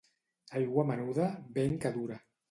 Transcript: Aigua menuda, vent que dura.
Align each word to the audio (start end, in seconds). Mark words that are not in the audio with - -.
Aigua 0.59 0.85
menuda, 0.91 1.27
vent 1.59 1.77
que 1.85 1.93
dura. 1.99 2.17